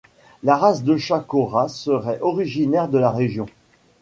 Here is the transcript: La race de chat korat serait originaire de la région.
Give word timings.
La 0.41 0.57
race 0.57 0.83
de 0.83 0.97
chat 0.97 1.19
korat 1.19 1.67
serait 1.67 2.17
originaire 2.21 2.87
de 2.89 2.97
la 2.97 3.11
région. 3.11 3.45